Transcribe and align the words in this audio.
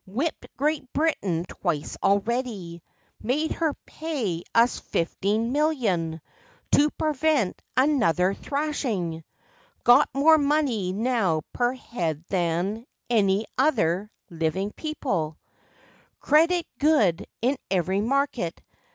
Whipped 0.07 0.47
Great 0.57 0.91
Britain 0.93 1.45
twice 1.47 1.95
already! 2.01 2.81
Made 3.21 3.51
her 3.51 3.75
pay 3.85 4.41
us 4.55 4.79
fifteen 4.79 5.51
million 5.51 6.21
To 6.71 6.89
prevent 6.97 7.61
another 7.77 8.33
thrashing! 8.33 9.23
Got 9.83 10.09
more 10.11 10.39
money 10.39 10.91
now 10.91 11.43
per 11.53 11.73
head 11.75 12.23
than 12.29 12.87
Any 13.11 13.45
other 13.59 14.09
living 14.31 14.71
people! 14.71 15.37
FACTS 15.51 15.53
AND 15.53 15.91
FANCIES. 15.91 16.29
Credit 16.59 16.67
good 16.79 17.27
in 17.43 17.57
every 17.69 18.01
market! 18.01 18.59